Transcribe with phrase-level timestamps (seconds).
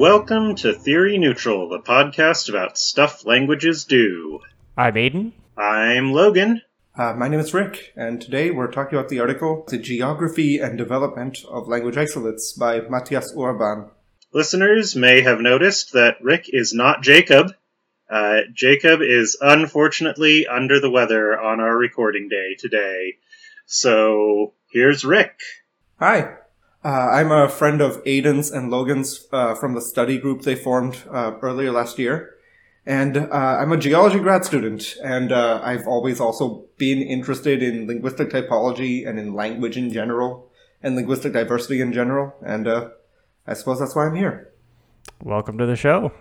[0.00, 4.40] Welcome to Theory Neutral, the podcast about stuff languages do.
[4.74, 5.32] I'm Aiden.
[5.58, 6.62] I'm Logan.
[6.96, 10.78] Uh, my name is Rick, and today we're talking about the article The Geography and
[10.78, 13.90] Development of Language Isolates by Matthias Urban.
[14.32, 17.52] Listeners may have noticed that Rick is not Jacob.
[18.08, 23.18] Uh, Jacob is unfortunately under the weather on our recording day today.
[23.66, 25.40] So here's Rick.
[25.98, 26.38] Hi.
[26.82, 31.02] Uh, I'm a friend of Aiden's and Logan's uh, from the study group they formed
[31.10, 32.36] uh, earlier last year.
[32.86, 37.86] And uh, I'm a geology grad student, and uh, I've always also been interested in
[37.86, 40.50] linguistic typology and in language in general,
[40.82, 42.34] and linguistic diversity in general.
[42.44, 42.88] And uh,
[43.46, 44.50] I suppose that's why I'm here.
[45.22, 46.12] Welcome to the show.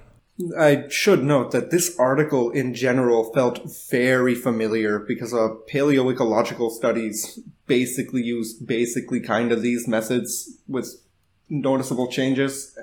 [0.58, 7.40] I should note that this article in general felt very familiar because uh, paleoecological studies
[7.68, 11.02] basically use basically kind of these methods with
[11.50, 12.78] noticeable changes.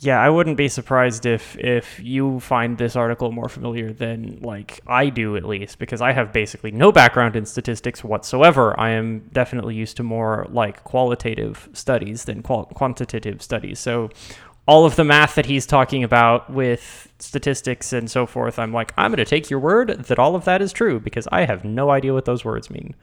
[0.00, 4.80] Yeah, I wouldn't be surprised if if you find this article more familiar than like
[4.86, 8.78] I do at least because I have basically no background in statistics whatsoever.
[8.78, 13.80] I am definitely used to more like qualitative studies than qual- quantitative studies.
[13.80, 14.10] So
[14.68, 18.92] all of the math that he's talking about with statistics and so forth, I'm like,
[18.98, 21.64] I'm going to take your word that all of that is true because I have
[21.64, 22.94] no idea what those words mean.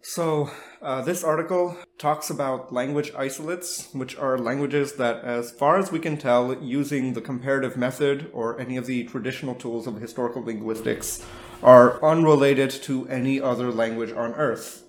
[0.00, 5.92] So, uh, this article talks about language isolates, which are languages that, as far as
[5.92, 10.42] we can tell, using the comparative method or any of the traditional tools of historical
[10.42, 11.24] linguistics,
[11.62, 14.84] are unrelated to any other language on Earth.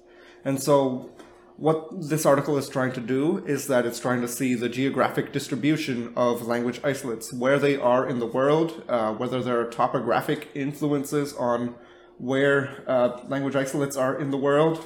[0.46, 1.10] And so,
[1.58, 5.32] what this article is trying to do is that it's trying to see the geographic
[5.32, 10.50] distribution of language isolates, where they are in the world, uh, whether there are topographic
[10.54, 11.76] influences on
[12.18, 14.84] where uh, language isolates are in the world,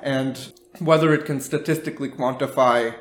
[0.00, 2.94] and whether it can statistically quantify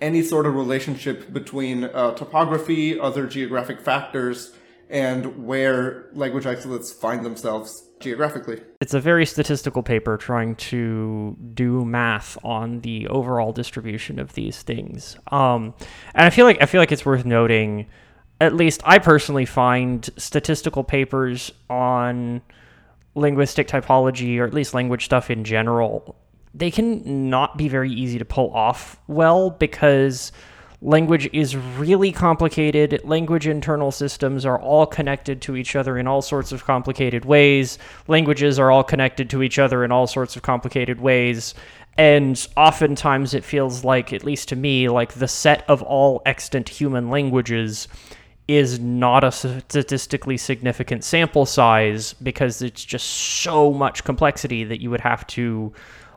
[0.00, 4.52] any sort of relationship between uh, topography, other geographic factors,
[4.90, 8.60] and where language isolates find themselves geographically.
[8.80, 14.62] It's a very statistical paper trying to do math on the overall distribution of these
[14.62, 15.16] things.
[15.30, 15.74] Um,
[16.14, 17.86] and I feel like I feel like it's worth noting.
[18.40, 22.42] At least I personally find statistical papers on
[23.14, 26.16] linguistic typology or at least language stuff in general
[26.54, 30.30] they can not be very easy to pull off well because
[30.84, 33.00] language is really complicated.
[33.04, 37.78] Language internal systems are all connected to each other in all sorts of complicated ways.
[38.06, 41.54] Languages are all connected to each other in all sorts of complicated ways.
[41.96, 46.68] And oftentimes it feels like, at least to me, like the set of all extant
[46.68, 47.88] human languages
[48.46, 54.90] is not a statistically significant sample size because it's just so much complexity that you
[54.90, 55.72] would have to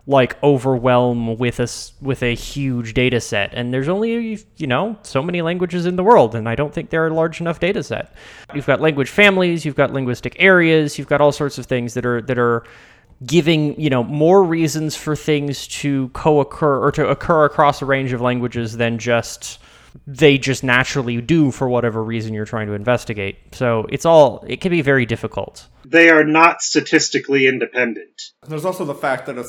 [0.08, 1.68] like overwhelm with a
[2.02, 6.04] with a huge data set and there's only you know so many languages in the
[6.04, 8.14] world and i don't think they're a large enough data set
[8.56, 12.06] you've got language families you've got linguistic areas you've got all sorts of things that
[12.06, 12.64] are that are
[13.26, 18.14] giving you know more reasons for things to co-occur or to occur across a range
[18.14, 19.60] of languages than just
[20.06, 23.38] they just naturally do for whatever reason you're trying to investigate.
[23.54, 25.68] So it's all, it can be very difficult.
[25.86, 28.22] They are not statistically independent.
[28.48, 29.44] There's also the fact that a,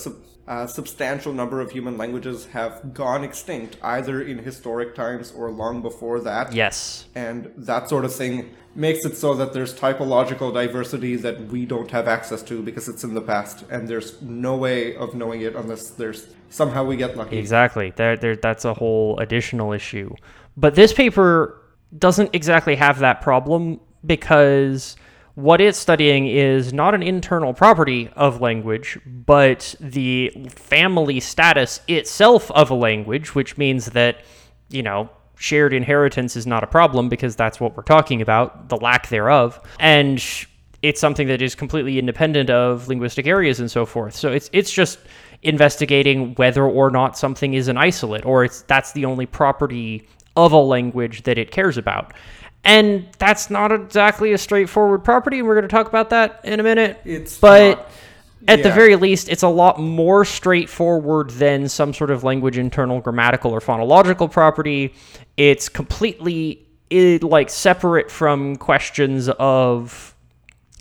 [0.49, 5.83] a substantial number of human languages have gone extinct, either in historic times or long
[5.83, 6.55] before that.
[6.55, 7.05] Yes.
[7.15, 11.91] And that sort of thing makes it so that there's typological diversity that we don't
[11.91, 15.55] have access to because it's in the past, and there's no way of knowing it
[15.55, 17.37] unless there's somehow we get lucky.
[17.37, 17.93] Exactly.
[17.97, 20.15] There, there, that's a whole additional issue.
[20.57, 21.61] But this paper
[21.99, 24.97] doesn't exactly have that problem because
[25.39, 32.51] what it's studying is not an internal property of language, but the family status itself
[32.51, 34.25] of a language, which means that,
[34.69, 38.77] you know, shared inheritance is not a problem because that's what we're talking about, the
[38.79, 39.65] lack thereof.
[39.79, 40.21] And
[40.83, 44.17] it's something that is completely independent of linguistic areas and so forth.
[44.17, 44.99] So it's it's just
[45.45, 50.51] investigating whether or not something is an isolate or it's that's the only property of
[50.51, 52.13] a language that it cares about.
[52.69, 56.61] And that's not exactly a straightforward property, and we're going to talk about that in
[56.61, 57.01] a minute.
[57.03, 57.91] It's but not-
[58.47, 63.01] at the very least, it's a lot more straightforward than some sort of language internal
[63.01, 64.95] grammatical or phonological property.
[65.39, 70.15] It's completely it, like separate from questions of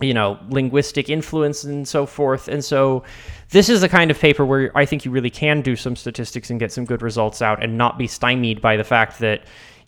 [0.01, 2.49] you know linguistic influence and so forth.
[2.49, 3.03] And so
[3.51, 6.49] this is the kind of paper where I think you really can do some statistics
[6.49, 9.43] and get some good results out and not be stymied by the fact that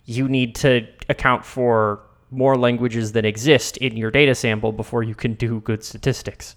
[0.06, 5.14] you need to account for more languages than exist in your data sample before you
[5.14, 6.56] can do good statistics.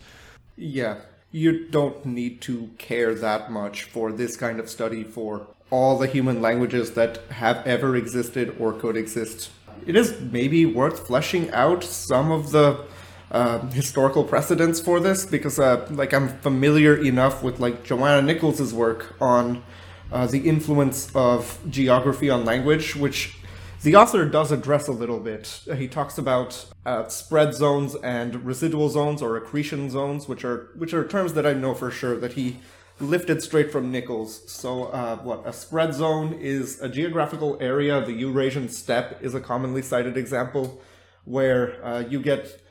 [0.56, 1.00] Yeah,
[1.32, 6.08] you don't need to care that much for this kind of study for all the
[6.08, 9.50] human languages that have ever existed or could exist
[9.86, 12.86] it is maybe worth fleshing out some of the
[13.32, 18.74] uh, historical precedents for this because, uh, like, I'm familiar enough with like Johanna Nichols's
[18.74, 19.64] work on
[20.12, 23.36] uh, the influence of geography on language, which
[23.84, 25.62] the author does address a little bit.
[25.76, 30.94] He talks about uh, spread zones and residual zones or accretion zones, which are which
[30.94, 32.60] are terms that I know for sure that he
[33.02, 34.50] lifted straight from Nichols.
[34.50, 38.04] So, uh, what a spread zone is a geographical area.
[38.04, 40.82] The Eurasian steppe is a commonly cited example
[41.26, 42.62] where uh, you get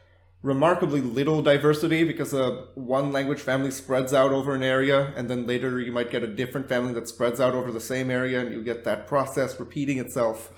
[0.42, 5.46] remarkably little diversity because uh, one language family spreads out over an area, and then
[5.46, 8.50] later you might get a different family that spreads out over the same area, and
[8.52, 10.50] you get that process repeating itself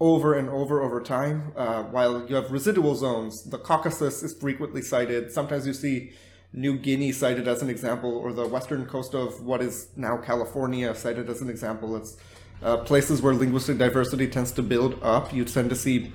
[0.00, 1.52] over and over over time.
[1.56, 5.30] Uh, while you have residual zones, the Caucasus is frequently cited.
[5.30, 6.12] Sometimes you see
[6.52, 10.94] New Guinea cited as an example, or the western coast of what is now California
[10.94, 11.94] cited as an example.
[11.96, 12.16] It's
[12.62, 15.32] uh, places where linguistic diversity tends to build up.
[15.32, 16.12] You tend to see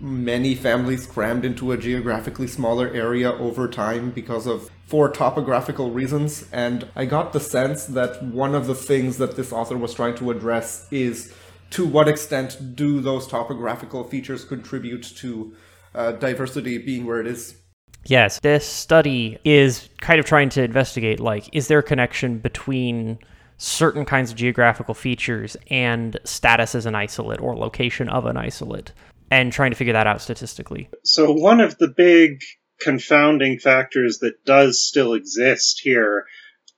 [0.00, 6.44] many families crammed into a geographically smaller area over time because of for topographical reasons.
[6.52, 10.16] And I got the sense that one of the things that this author was trying
[10.16, 11.32] to address is
[11.72, 15.54] to what extent do those topographical features contribute to
[15.94, 17.56] uh, diversity being where it is
[18.04, 23.18] Yes, this study is kind of trying to investigate like, is there a connection between
[23.62, 28.92] certain kinds of geographical features and status as an isolate or location of an isolate,
[29.30, 30.88] and trying to figure that out statistically.
[31.04, 32.42] So, one of the big
[32.80, 36.26] confounding factors that does still exist here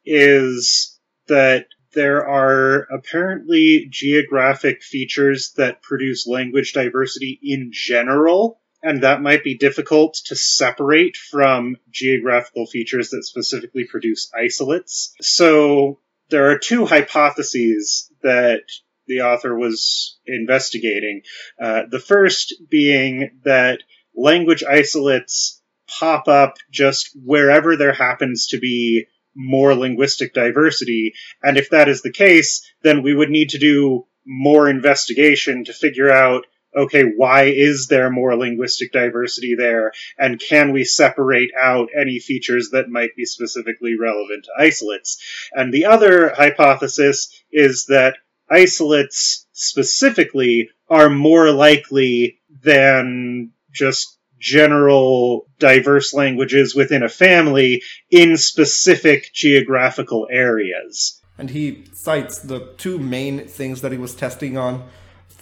[0.04, 9.22] is that there are apparently geographic features that produce language diversity in general and that
[9.22, 15.14] might be difficult to separate from geographical features that specifically produce isolates.
[15.22, 18.64] So there are two hypotheses that
[19.06, 21.22] the author was investigating.
[21.60, 23.80] Uh, the first being that
[24.14, 25.62] language isolates
[25.98, 31.14] pop up just wherever there happens to be more linguistic diversity.
[31.42, 35.72] And if that is the case, then we would need to do more investigation to
[35.72, 36.46] figure out
[36.76, 39.92] okay, why is there more linguistic diversity there?
[40.18, 45.22] And can we separate out any features that might be specifically relevant to isolates?
[45.52, 48.16] And the other hypothesis is that
[48.50, 59.32] isolates specifically are more likely than just general diverse languages within a family in specific
[59.32, 61.22] geographical areas.
[61.38, 64.86] And he cites the two main things that he was testing on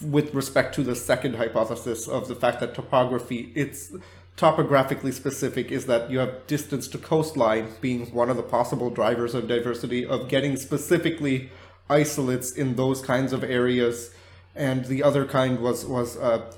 [0.00, 3.92] with respect to the second hypothesis of the fact that topography, it's
[4.36, 9.34] topographically specific, is that you have distance to coastline being one of the possible drivers
[9.34, 11.50] of diversity, of getting specifically
[11.90, 14.14] isolates in those kinds of areas.
[14.54, 16.52] And the other kind was, was uh,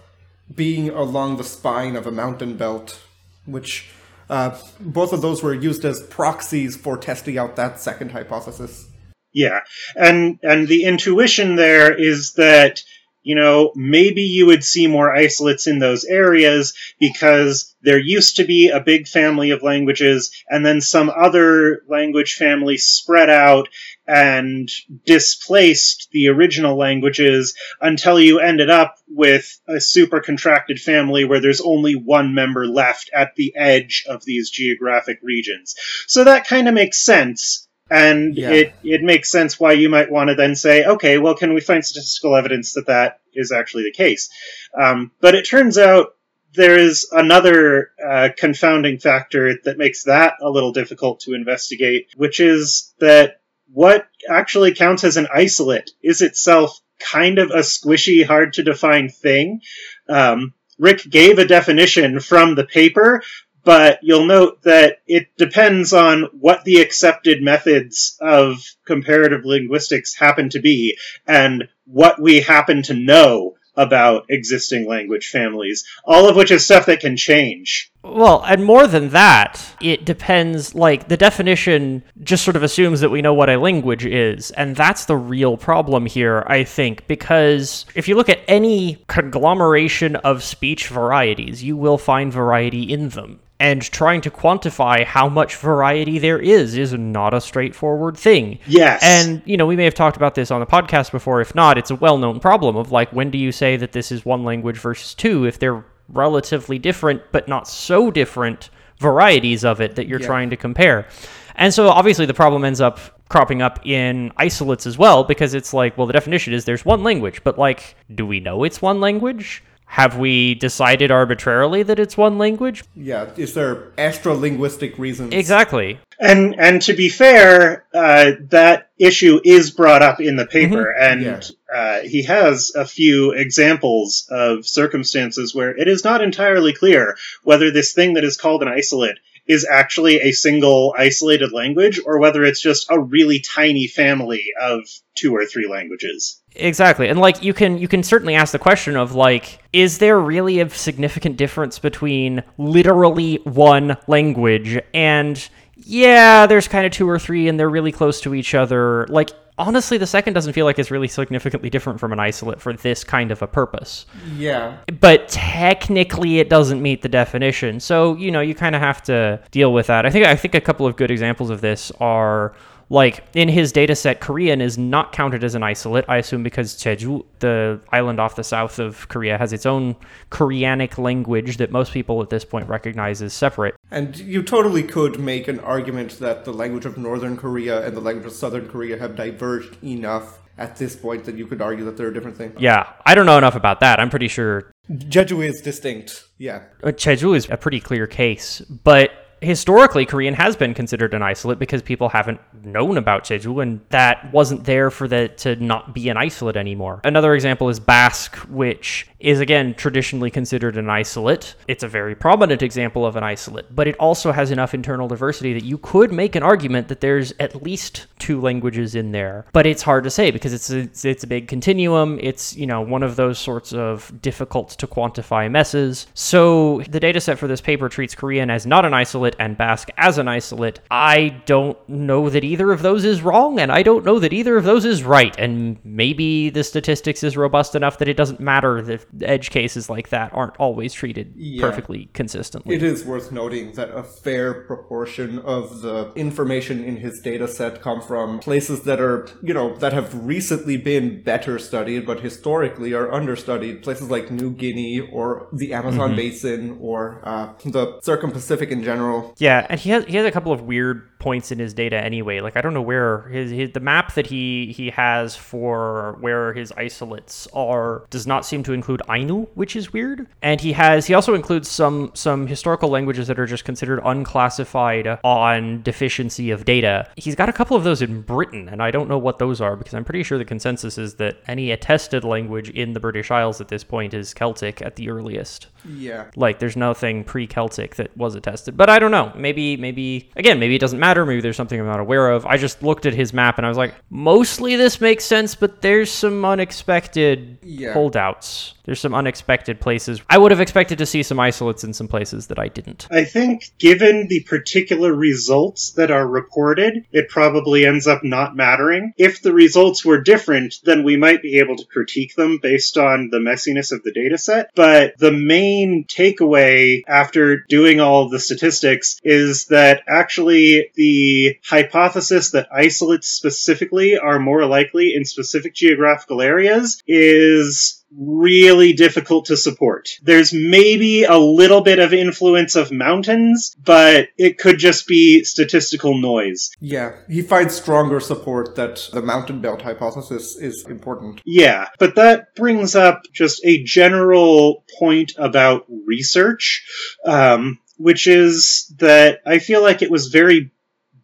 [0.53, 3.01] being along the spine of a mountain belt,
[3.47, 3.91] which
[4.29, 8.89] uh, both of those were used as proxies for testing out that second hypothesis.
[9.33, 9.61] Yeah,
[9.97, 12.83] and and the intuition there is that
[13.25, 18.45] you know, maybe you would see more isolates in those areas because there used to
[18.45, 23.69] be a big family of languages and then some other language family spread out
[24.07, 24.69] and
[25.05, 31.61] displaced the original languages until you ended up with a super contracted family where there's
[31.61, 35.75] only one member left at the edge of these geographic regions.
[36.07, 38.51] So that kind of makes sense and yeah.
[38.51, 41.61] it it makes sense why you might want to then say, okay, well, can we
[41.61, 44.31] find statistical evidence that that is actually the case?
[44.79, 46.15] Um, but it turns out
[46.55, 52.41] there is another uh, confounding factor that makes that a little difficult to investigate, which
[52.41, 53.41] is that
[53.75, 59.09] what actually counts as an isolate is itself kind of a squishy, hard to define
[59.09, 59.61] thing.
[60.09, 63.23] Um, Rick gave a definition from the paper,
[63.65, 70.51] but you'll note that it depends on what the accepted methods of comparative linguistics happen
[70.51, 76.51] to be and what we happen to know about existing language families, all of which
[76.51, 77.91] is stuff that can change.
[78.03, 83.11] Well, and more than that, it depends, like, the definition just sort of assumes that
[83.11, 87.87] we know what a language is, and that's the real problem here, I think, because
[87.95, 93.41] if you look at any conglomeration of speech varieties, you will find variety in them
[93.65, 98.59] and trying to quantify how much variety there is is not a straightforward thing.
[98.67, 99.03] Yes.
[99.03, 101.41] And, you know, we may have talked about this on the podcast before.
[101.41, 104.13] If not, it's a well known problem of like, when do you say that this
[104.13, 108.69] is one language versus two if they're relatively different, but not so different
[108.99, 110.27] varieties of it that you're yeah.
[110.27, 111.09] trying to compare?
[111.55, 115.73] And so obviously the problem ends up cropping up in isolates as well because it's
[115.73, 119.01] like, well, the definition is there's one language, but like, do we know it's one
[119.01, 119.65] language?
[119.87, 122.83] Have we decided arbitrarily that it's one language?
[122.97, 125.33] Yeah, is there extralinguistic reasons?
[125.33, 126.01] Exactly.
[126.19, 131.23] And and to be fair, uh, that issue is brought up in the paper, and
[131.23, 131.41] Yeah.
[131.73, 137.71] uh, he has a few examples of circumstances where it is not entirely clear whether
[137.71, 142.43] this thing that is called an isolate is actually a single isolated language or whether
[142.45, 144.81] it's just a really tiny family of
[145.15, 146.41] two or three languages.
[146.57, 147.09] Exactly.
[147.09, 150.61] And like you can you can certainly ask the question of like is there really
[150.61, 157.49] a significant difference between literally one language and yeah, there's kind of two or three
[157.49, 159.07] and they're really close to each other.
[159.09, 162.73] Like honestly the second doesn't feel like it's really significantly different from an isolate for
[162.73, 164.07] this kind of a purpose.
[164.37, 164.79] Yeah.
[165.01, 167.81] But technically it doesn't meet the definition.
[167.81, 170.07] So, you know, you kind of have to deal with that.
[170.07, 172.55] I think I think a couple of good examples of this are
[172.91, 176.75] like in his data set, Korean is not counted as an isolate, I assume because
[176.75, 179.97] Jeju, the island off the south of Korea, has its own
[180.31, 183.75] Koreanic language that most people at this point recognize as separate.
[183.91, 188.01] And you totally could make an argument that the language of Northern Korea and the
[188.01, 191.97] language of Southern Korea have diverged enough at this point that you could argue that
[191.97, 192.53] they're a different thing.
[192.59, 193.99] Yeah, I don't know enough about that.
[193.99, 196.25] I'm pretty sure Jeju is distinct.
[196.39, 196.63] Yeah.
[196.83, 199.11] uh, Jeju is a pretty clear case, but
[199.45, 204.33] historically Korean has been considered an isolate because people haven't known about Jeju and that
[204.33, 207.01] wasn't there for the to not be an isolate anymore.
[207.05, 211.55] Another example is Basque, which is again traditionally considered an isolate.
[211.67, 215.55] It's a very prominent example of an isolate, but it also has enough internal diversity
[215.55, 219.47] that you could make an argument that there's at least two languages in there.
[219.53, 222.19] But it's hard to say because it's a, it's, it's a big continuum.
[222.21, 226.07] It's, you know, one of those sorts of difficult to quantify messes.
[226.15, 229.91] So the data set for this paper treats Korean as not an isolate and Basque
[229.97, 230.81] as an isolate.
[230.91, 234.57] I don't know that either of those is wrong, and I don't know that either
[234.57, 235.35] of those is right.
[235.39, 240.09] And maybe the statistics is robust enough that it doesn't matter that edge cases like
[240.11, 241.67] that aren't always treated Yeah.
[241.67, 242.77] perfectly consistently.
[242.77, 247.81] It is worth noting that a fair proportion of the information in his data set
[247.81, 252.93] come from places that are, you know, that have recently been better studied, but historically
[252.93, 253.83] are understudied.
[253.83, 259.14] Places like New Guinea or the Amazon basin or uh, the Circum-Pacific in general.
[259.39, 262.41] Yeah, and he has he has a couple of weird points in his data anyway.
[262.41, 266.53] Like I don't know where his, his the map that he he has for where
[266.53, 270.27] his isolates are does not seem to include Ainu, which is weird.
[270.43, 275.19] And he has he also includes some some historical languages that are just considered unclassified
[275.25, 277.09] on deficiency of data.
[277.17, 279.77] He's got a couple of those in Britain, and I don't know what those are
[279.77, 283.61] because I'm pretty sure the consensus is that any attested language in the British Isles
[283.61, 286.27] at this point is Celtic at the earliest Yeah.
[286.37, 289.33] like there's nothing pre-celtic that was attested but i don't know.
[289.37, 291.25] Maybe maybe again maybe it doesn't matter.
[291.27, 292.45] Maybe there's something i'm not aware of.
[292.47, 295.81] I just looked at his map and i was like mostly this makes sense but
[295.83, 297.93] there's some unexpected Yeah.
[297.93, 302.09] holdouts there's some unexpected places i would have expected to see some isolates in some
[302.09, 307.87] places that i didn't I think, given the particular results that are reported, it probably
[307.87, 309.13] ends up not mattering.
[309.17, 313.31] If the results were different, then we might be able to critique them based on
[313.31, 314.71] the messiness of the data set.
[314.75, 322.69] But the main takeaway after doing all the statistics is that actually the hypothesis that
[322.73, 330.09] isolates specifically are more likely in specific geographical areas is really difficult to support.
[330.23, 336.19] There's maybe a little bit of influence of mountains, but it could just be statistical
[336.19, 336.71] noise.
[336.81, 337.15] Yeah.
[337.29, 341.41] He finds stronger support that the mountain belt hypothesis is important.
[341.45, 346.87] Yeah, but that brings up just a general point about research,
[347.25, 350.71] um, which is that I feel like it was very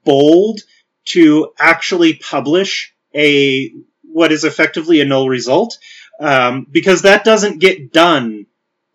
[0.05, 0.61] bold
[1.07, 5.79] to actually publish a what is effectively a null result,
[6.21, 8.47] um, because that doesn't get done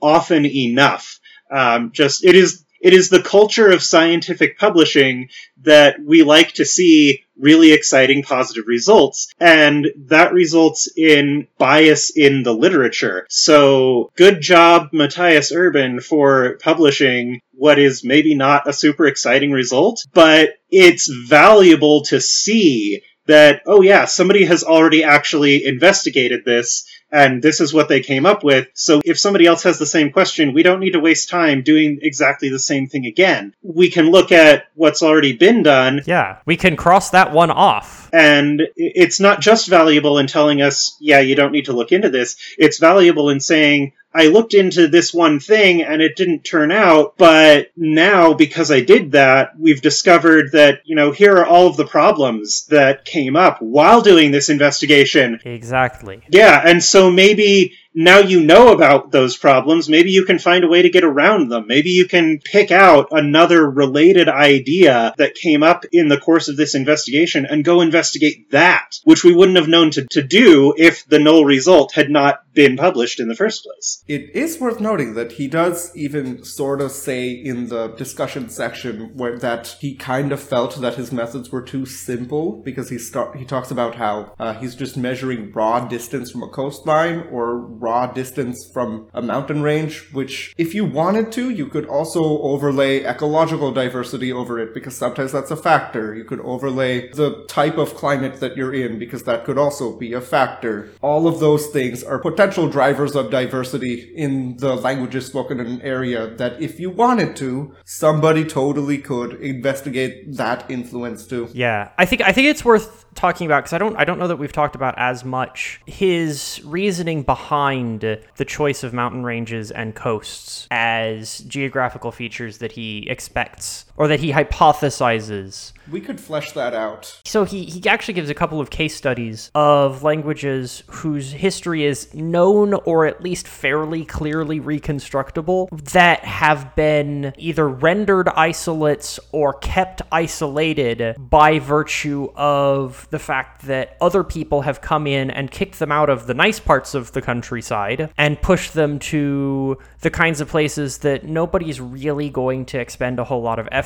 [0.02, 1.20] often enough.
[1.52, 5.30] Um, just it is it is the culture of scientific publishing
[5.64, 12.44] that we like to see really exciting positive results and that results in bias in
[12.44, 19.06] the literature so good job matthias urban for publishing what is maybe not a super
[19.06, 26.46] exciting result but it's valuable to see that oh yeah somebody has already actually investigated
[26.46, 26.86] this
[27.16, 28.68] and this is what they came up with.
[28.74, 32.00] So if somebody else has the same question, we don't need to waste time doing
[32.02, 33.54] exactly the same thing again.
[33.64, 38.10] We can look at what's already been done, yeah we can cross that one off
[38.16, 42.10] and it's not just valuable in telling us, yeah, you don't need to look into
[42.10, 42.38] this.
[42.58, 47.18] It's valuable in saying, I looked into this one thing and it didn't turn out,
[47.18, 51.76] but now because I did that, we've discovered that, you know, here are all of
[51.76, 55.42] the problems that came up while doing this investigation.
[55.44, 60.64] exactly Yeah, and so maybe now you know about those problems, maybe you can find
[60.64, 61.66] a way to get around them.
[61.68, 66.58] Maybe you can pick out another related idea that came up in the course of
[66.58, 71.08] this investigation and go investigate that, which we wouldn't have known to, to do if
[71.08, 74.04] the null result had not been published in the first place.
[74.08, 79.16] It is worth noting that he does even sort of say in the discussion section
[79.16, 83.38] where that he kind of felt that his methods were too simple because he start
[83.38, 88.08] he talks about how uh, he's just measuring raw distance from a coastline or raw
[88.08, 93.72] distance from a mountain range, which if you wanted to, you could also overlay ecological
[93.72, 96.16] diversity over it because sometimes that's a factor.
[96.16, 100.14] You could overlay the type of climate that you're in because that could also be
[100.14, 100.90] a factor.
[101.02, 105.82] All of those things are potential drivers of diversity in the languages spoken in an
[105.82, 111.50] area that if you wanted to, somebody totally could investigate that influence too.
[111.54, 114.28] Yeah, I think I think it's worth talking about because I don't I don't know
[114.28, 119.96] that we've talked about as much his reasoning behind the choice of mountain ranges and
[119.96, 126.74] coasts as geographical features that he expects or that he hypothesizes we could flesh that
[126.74, 127.22] out.
[127.26, 132.14] So he, he actually gives a couple of case studies of languages whose history is
[132.14, 140.02] known or at least fairly clearly reconstructible that have been either rendered isolates or kept
[140.12, 145.92] isolated by virtue of the fact that other people have come in and kicked them
[145.92, 150.48] out of the nice parts of the countryside and pushed them to the kinds of
[150.48, 153.85] places that nobody's really going to expend a whole lot of effort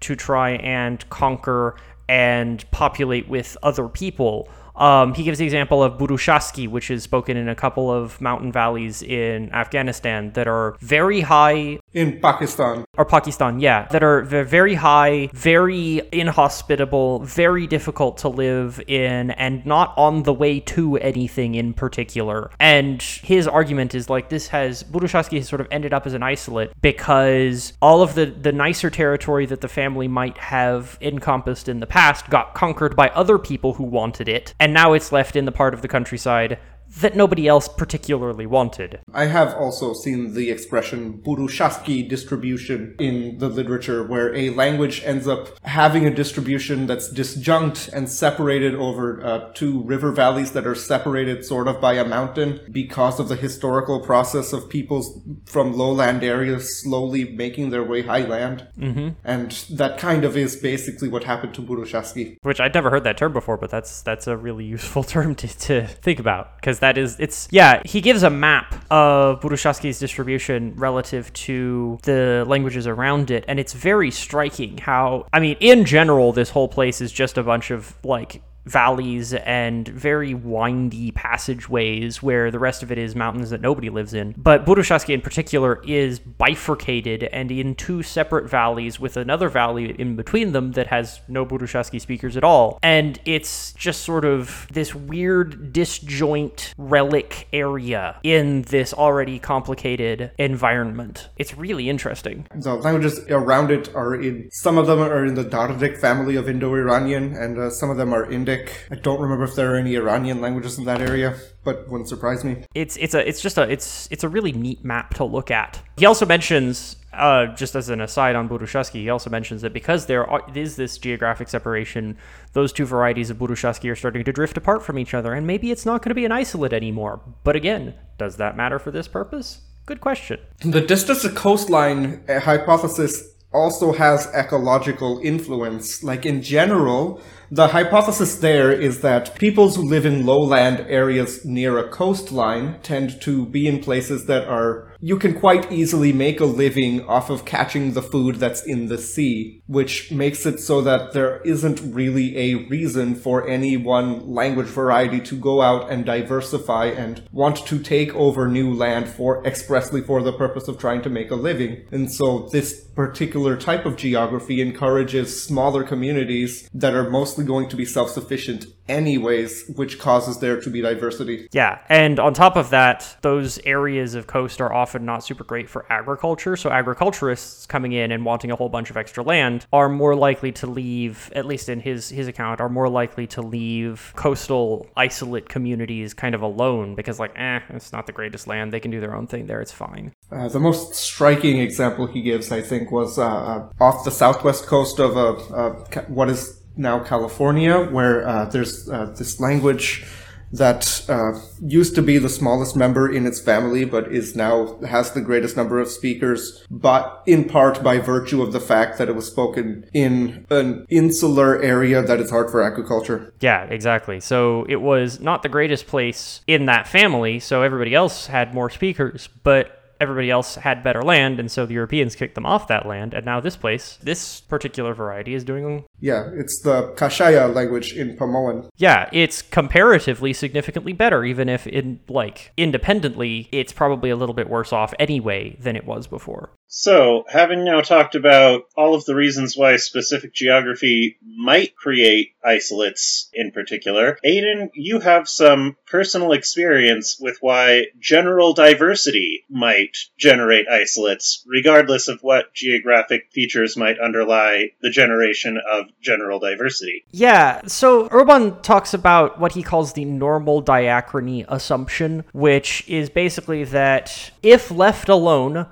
[0.00, 1.76] to try and conquer
[2.08, 4.48] and populate with other people.
[4.76, 8.52] Um, he gives the example of Burushaski, which is spoken in a couple of mountain
[8.52, 11.80] valleys in Afghanistan that are very high.
[11.92, 12.84] In Pakistan.
[12.98, 13.86] Or Pakistan, yeah.
[13.92, 20.34] That are very high, very inhospitable, very difficult to live in, and not on the
[20.34, 22.50] way to anything in particular.
[22.58, 24.82] And his argument is like this has.
[24.82, 28.90] Burushaski has sort of ended up as an isolate because all of the, the nicer
[28.90, 33.74] territory that the family might have encompassed in the past got conquered by other people
[33.74, 34.54] who wanted it.
[34.58, 36.58] And now it's left in the part of the countryside
[36.96, 39.00] that nobody else particularly wanted.
[39.12, 45.28] I have also seen the expression Burushaski distribution in the literature, where a language ends
[45.28, 50.74] up having a distribution that's disjunct and separated over uh, two river valleys that are
[50.74, 56.22] separated sort of by a mountain because of the historical process of peoples from lowland
[56.22, 58.66] areas slowly making their way highland.
[58.78, 59.08] Mm-hmm.
[59.24, 62.36] And that kind of is basically what happened to Burushaski.
[62.42, 65.48] Which I'd never heard that term before, but that's that's a really useful term to,
[65.48, 69.98] to think about because because that is it's yeah he gives a map of Burushaski's
[69.98, 75.84] distribution relative to the languages around it and it's very striking how I mean in
[75.84, 82.22] general this whole place is just a bunch of like valleys and very windy passageways
[82.22, 84.34] where the rest of it is mountains that nobody lives in.
[84.36, 90.16] But Burushaski in particular is bifurcated and in two separate valleys with another valley in
[90.16, 92.78] between them that has no Burushaski speakers at all.
[92.82, 101.28] And it's just sort of this weird disjoint relic area in this already complicated environment.
[101.36, 102.46] It's really interesting.
[102.54, 106.48] The languages around it are in, some of them are in the Dardic family of
[106.48, 108.57] Indo-Iranian and uh, some of them are Indic
[108.90, 112.44] I don't remember if there are any Iranian languages in that area, but wouldn't surprise
[112.44, 112.64] me.
[112.74, 115.80] It's it's a it's just a it's it's a really neat map to look at.
[115.96, 120.06] He also mentions uh, just as an aside on Burushaski, he also mentions that because
[120.06, 122.16] there is this geographic separation,
[122.52, 125.70] those two varieties of Burushaski are starting to drift apart from each other, and maybe
[125.70, 127.20] it's not going to be an isolate anymore.
[127.44, 129.62] But again, does that matter for this purpose?
[129.86, 130.38] Good question.
[130.60, 136.04] The distance to coastline hypothesis also has ecological influence.
[136.04, 141.78] Like in general, the hypothesis there is that peoples who live in lowland areas near
[141.78, 146.44] a coastline tend to be in places that are you can quite easily make a
[146.44, 151.12] living off of catching the food that's in the sea, which makes it so that
[151.12, 156.86] there isn't really a reason for any one language variety to go out and diversify
[156.86, 161.10] and want to take over new land for expressly for the purpose of trying to
[161.10, 161.86] make a living.
[161.92, 167.76] And so this particular type of geography encourages smaller communities that are mostly going to
[167.76, 171.48] be self-sufficient anyways, which causes there to be diversity.
[171.52, 175.68] Yeah, and on top of that, those areas of coast are often not super great
[175.68, 176.56] for agriculture.
[176.56, 180.52] So agriculturists coming in and wanting a whole bunch of extra land are more likely
[180.52, 185.48] to leave, at least in his his account, are more likely to leave coastal isolate
[185.48, 188.72] communities kind of alone because like, eh, it's not the greatest land.
[188.72, 189.60] They can do their own thing there.
[189.60, 190.12] It's fine.
[190.30, 194.66] Uh, the most striking example he gives, I think, was uh, uh off the southwest
[194.66, 200.06] coast of uh, uh what is now California, where uh, there's uh, this language
[200.52, 205.12] that uh, used to be the smallest member in its family, but is now has
[205.12, 209.14] the greatest number of speakers, but in part by virtue of the fact that it
[209.14, 213.32] was spoken in an insular area that is hard for agriculture.
[213.40, 214.20] Yeah, exactly.
[214.20, 218.70] So it was not the greatest place in that family, so everybody else had more
[218.70, 222.86] speakers, but everybody else had better land, and so the Europeans kicked them off that
[222.86, 223.14] land.
[223.14, 225.84] And now this place, this particular variety, is doing.
[226.00, 228.68] Yeah, it's the Kashaya language in Pomoan.
[228.76, 234.48] Yeah, it's comparatively significantly better, even if in like independently, it's probably a little bit
[234.48, 236.50] worse off anyway than it was before.
[236.70, 243.30] So, having now talked about all of the reasons why specific geography might create isolates
[243.32, 251.42] in particular, Aiden, you have some personal experience with why general diversity might generate isolates,
[251.46, 257.04] regardless of what geographic features might underlie the generation of general diversity.
[257.12, 263.64] Yeah, so Urban talks about what he calls the normal diachrony assumption, which is basically
[263.64, 265.66] that if left alone,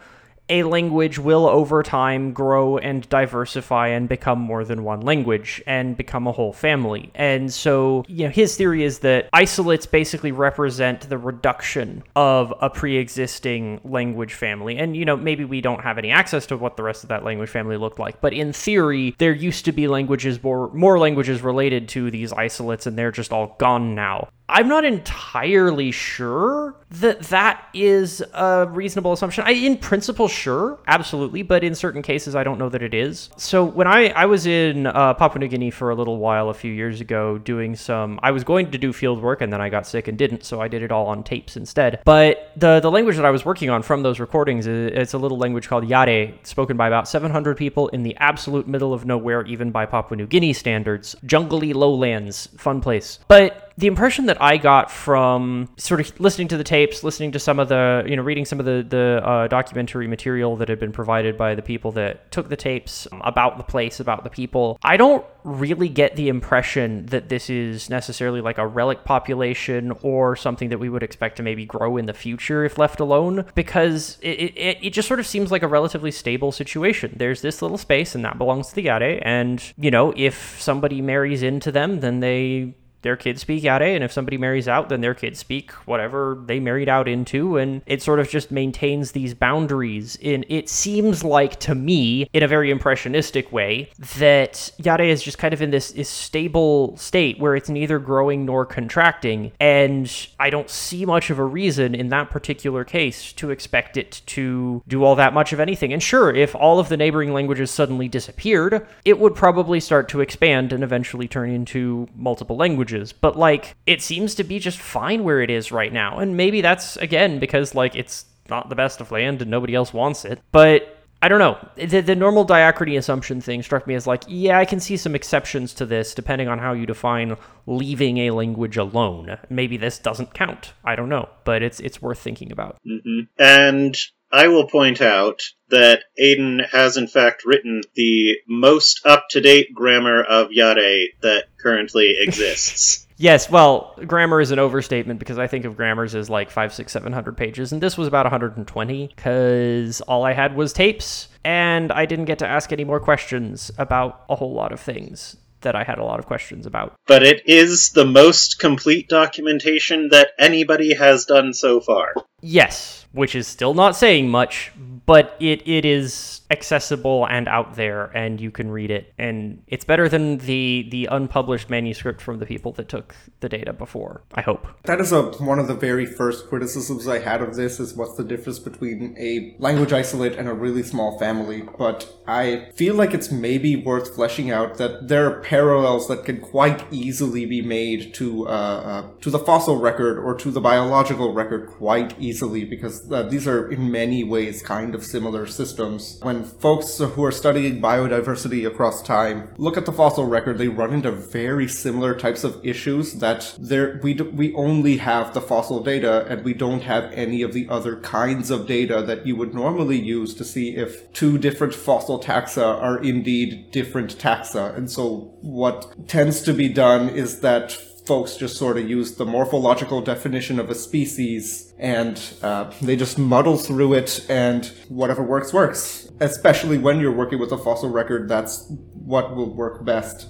[0.49, 5.97] a language will over time grow and diversify and become more than one language and
[5.97, 7.11] become a whole family.
[7.15, 12.71] And so, you know, his theory is that isolates basically represent the reduction of a
[12.71, 14.79] pre-existing language family.
[14.79, 17.25] And you know, maybe we don't have any access to what the rest of that
[17.25, 21.43] language family looked like, but in theory, there used to be languages more more languages
[21.43, 24.29] related to these isolates and they're just all gone now.
[24.49, 29.45] I'm not entirely sure that that is a reasonable assumption.
[29.45, 33.31] I, in principle, sure, absolutely, but in certain cases, I don't know that it is.
[33.37, 36.55] So when I I was in uh, Papua New Guinea for a little while a
[36.55, 39.69] few years ago, doing some, I was going to do field work and then I
[39.69, 42.01] got sick and didn't, so I did it all on tapes instead.
[42.05, 45.19] But the the language that I was working on from those recordings, is it's a
[45.19, 49.45] little language called Yale, spoken by about 700 people in the absolute middle of nowhere,
[49.47, 53.19] even by Papua New Guinea standards, jungly lowlands, fun place.
[53.27, 57.39] But the impression that I got from sort of listening to the tapes, listening to
[57.39, 60.79] some of the, you know, reading some of the the uh, documentary material that had
[60.79, 64.79] been provided by the people that took the tapes about the place, about the people,
[64.83, 70.35] I don't really get the impression that this is necessarily like a relic population or
[70.37, 74.19] something that we would expect to maybe grow in the future if left alone, because
[74.23, 77.15] it, it, it just sort of seems like a relatively stable situation.
[77.17, 81.01] There's this little space, and that belongs to the Yale, and, you know, if somebody
[81.01, 82.75] marries into them, then they
[83.07, 86.59] their kids speak Yale, and if somebody marries out, then their kids speak whatever they
[86.59, 90.17] married out into, and it sort of just maintains these boundaries.
[90.21, 95.39] In it seems like to me, in a very impressionistic way, that Yale is just
[95.39, 100.51] kind of in this, this stable state where it's neither growing nor contracting, and I
[100.51, 105.05] don't see much of a reason in that particular case to expect it to do
[105.05, 105.93] all that much of anything.
[105.93, 110.21] And sure, if all of the neighboring languages suddenly disappeared, it would probably start to
[110.21, 114.79] expand and eventually turn into multiple languages languages, but like it seems to be just
[114.79, 116.19] fine where it is right now.
[116.19, 119.93] And maybe that's again because like it's not the best of land and nobody else
[119.93, 120.41] wants it.
[120.53, 121.59] But I don't know.
[121.77, 125.15] The, the normal diachrony assumption thing struck me as like, yeah, I can see some
[125.15, 129.39] exceptions to this depending on how you define leaving a language alone.
[129.49, 130.75] Maybe this doesn't count.
[130.85, 132.77] I don't know, but it's it's worth thinking about.
[132.87, 133.21] Mm-hmm.
[133.39, 133.97] And
[134.33, 139.75] I will point out that Aiden has in fact written the most up to date
[139.75, 143.07] grammar of Yale that currently exists.
[143.17, 146.93] yes, well, grammar is an overstatement because I think of grammars as like five, six,
[146.93, 151.91] seven hundred pages, and this was about 120 because all I had was tapes, and
[151.93, 155.37] I didn't get to ask any more questions about a whole lot of things
[155.67, 156.95] that I had a lot of questions about.
[157.09, 162.15] But it is the most complete documentation that anybody has done so far.
[162.41, 164.71] Yes, which is still not saying much,
[165.07, 169.13] but it, it is accessible and out there and you can read it.
[169.19, 173.73] And it's better than the the unpublished manuscript from the people that took the data
[173.73, 174.67] before i hope.
[174.85, 178.17] That is a one of the very first criticisms i had of this is what's
[178.17, 181.63] the difference between a language isolate and a really small family.
[181.79, 186.41] But i feel like it's maybe worth fleshing out that there are parallels that can
[186.41, 191.33] quite easily be made to uh, uh, to the fossil record or to the biological
[191.33, 196.19] record quite easily because uh, these are in many ways kind of similar systems.
[196.23, 200.93] When folks who are studying biodiversity across time look at the fossil record, they run
[200.93, 206.27] into very similar types of issues that there we we only have the fossil data
[206.29, 209.99] and we don't have any of the other kinds of data that you would normally
[209.99, 214.77] use to see if two different fossil taxa are indeed different taxa.
[214.77, 219.27] And so what tends to be done is that folks just sort of use the
[219.27, 225.53] morphological definition of a species and uh, they just muddle through it and whatever works
[225.53, 226.09] works.
[226.21, 230.29] Especially when you're working with a fossil record that's what will work best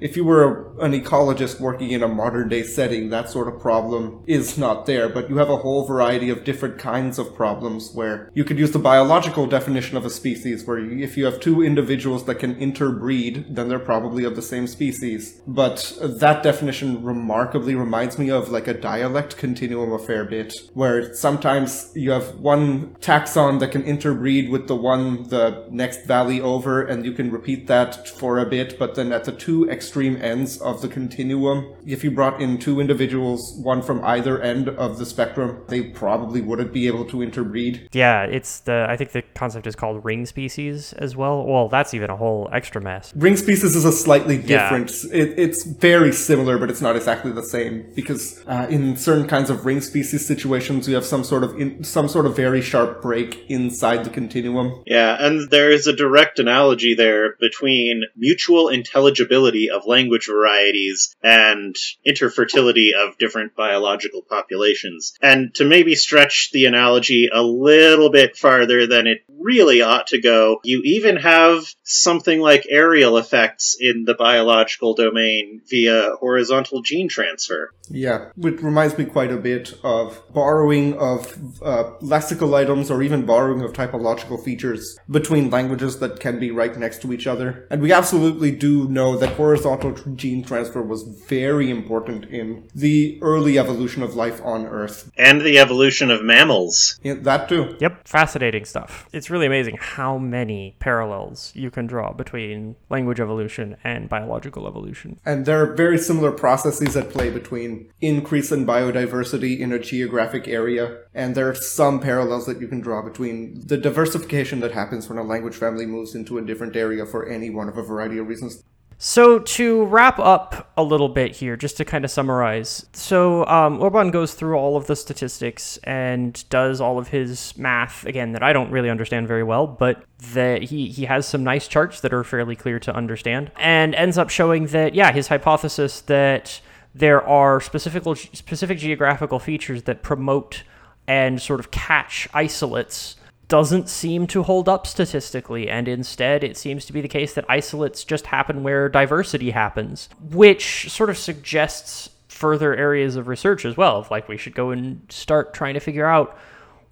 [0.00, 4.22] if you were an ecologist working in a modern day setting, that sort of problem
[4.26, 5.08] is not there.
[5.08, 8.72] But you have a whole variety of different kinds of problems where you could use
[8.72, 13.54] the biological definition of a species, where if you have two individuals that can interbreed,
[13.54, 15.40] then they're probably of the same species.
[15.46, 21.14] But that definition remarkably reminds me of like a dialect continuum a fair bit, where
[21.14, 26.82] sometimes you have one taxon that can interbreed with the one the next valley over,
[26.82, 30.58] and you can repeat that for a bit, but then at the two extreme ends
[30.58, 35.06] of the continuum, if you brought in two individuals, one from either end of the
[35.06, 37.88] spectrum, they probably wouldn't be able to interbreed.
[37.92, 41.44] Yeah, it's the I think the concept is called ring species as well.
[41.44, 43.12] Well, that's even a whole extra mess.
[43.16, 44.92] Ring species is a slightly different.
[45.04, 45.22] Yeah.
[45.22, 49.50] It, it's very similar, but it's not exactly the same because uh, in certain kinds
[49.50, 53.02] of ring species situations, you have some sort of in, some sort of very sharp
[53.02, 54.82] break inside the continuum.
[54.86, 61.76] Yeah, and there is a direct analogy there between mutual intelligibility of language varieties and
[62.06, 65.14] interfertility of different biological populations.
[65.22, 70.20] And to maybe stretch the analogy a little bit farther than it really ought to
[70.20, 77.08] go, you even have something like areal effects in the biological domain via horizontal gene
[77.08, 77.70] transfer.
[77.88, 81.32] Yeah, which reminds me quite a bit of borrowing of
[81.62, 86.76] uh, lexical items or even borrowing of typological features between languages that can be right
[86.76, 87.68] next to each other.
[87.70, 93.58] And we absolutely do know that horizontal gene transfer was very important in the early
[93.58, 95.12] evolution of life on Earth.
[95.16, 96.98] And the evolution of mammals.
[97.04, 97.76] Yeah, that too.
[97.78, 99.08] Yep, fascinating stuff.
[99.12, 105.20] It's really amazing how many parallels you can draw between language evolution and biological evolution.
[105.26, 110.48] And there are very similar processes at play between increase in biodiversity in a geographic
[110.48, 115.08] area, and there are some parallels that you can draw between the diversification that happens
[115.08, 118.16] when a language family moves into a different area for any one of a variety
[118.16, 118.62] of reasons.
[118.98, 123.82] So to wrap up a little bit here, just to kind of summarize, so um,
[123.82, 128.42] Urban goes through all of the statistics and does all of his math again that
[128.42, 132.14] I don't really understand very well, but that he he has some nice charts that
[132.14, 136.60] are fairly clear to understand, and ends up showing that yeah, his hypothesis that
[136.94, 140.62] there are specific specific geographical features that promote
[141.06, 143.16] and sort of catch isolates
[143.48, 147.44] doesn't seem to hold up statistically, and instead it seems to be the case that
[147.48, 153.76] isolates just happen where diversity happens, which sort of suggests further areas of research as
[153.76, 154.06] well.
[154.10, 156.36] Like we should go and start trying to figure out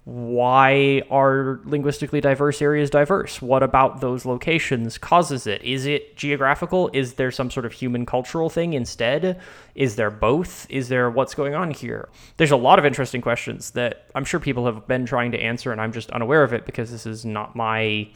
[0.05, 3.41] why are linguistically diverse areas diverse?
[3.41, 5.63] What about those locations causes it?
[5.63, 6.91] Is it geographical?
[6.93, 9.41] Is there some sort of human cultural thing instead?
[9.73, 10.67] Is there both?
[10.69, 12.07] Is there what's going on here?
[12.37, 15.71] There's a lot of interesting questions that I'm sure people have been trying to answer,
[15.71, 18.07] and I'm just unaware of it because this is not my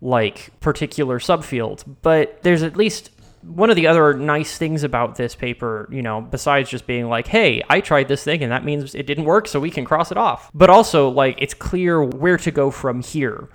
[0.00, 1.84] like particular subfield.
[2.00, 3.10] But there's at least
[3.46, 7.26] one of the other nice things about this paper, you know, besides just being like,
[7.26, 10.10] hey, I tried this thing and that means it didn't work, so we can cross
[10.10, 10.50] it off.
[10.52, 13.48] But also, like, it's clear where to go from here.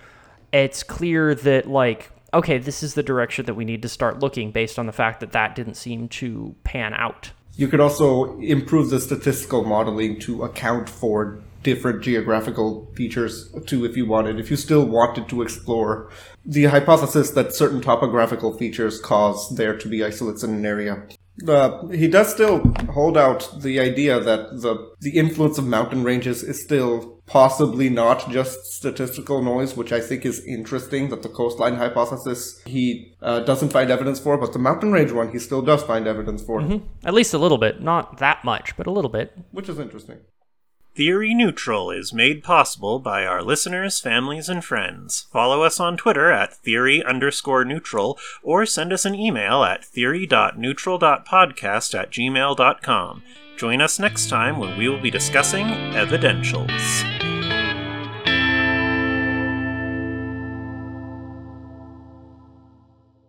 [0.51, 4.51] It's clear that, like, okay, this is the direction that we need to start looking
[4.51, 7.31] based on the fact that that didn't seem to pan out.
[7.55, 13.95] You could also improve the statistical modeling to account for different geographical features too if
[13.95, 16.09] you wanted, if you still wanted to explore
[16.45, 21.03] the hypothesis that certain topographical features cause there to be isolates in an area.
[21.47, 22.59] Uh, he does still
[22.91, 28.29] hold out the idea that the the influence of mountain ranges is still possibly not
[28.29, 31.09] just statistical noise, which I think is interesting.
[31.09, 35.31] That the coastline hypothesis he uh, doesn't find evidence for, but the mountain range one
[35.31, 36.59] he still does find evidence for.
[36.59, 36.85] Mm-hmm.
[37.07, 40.19] At least a little bit, not that much, but a little bit, which is interesting.
[40.93, 45.27] Theory Neutral is made possible by our listeners, families, and friends.
[45.31, 51.97] Follow us on Twitter at theory underscore neutral or send us an email at theory.neutral.podcast
[51.97, 53.23] at gmail.com.
[53.55, 57.30] Join us next time when we will be discussing evidentials.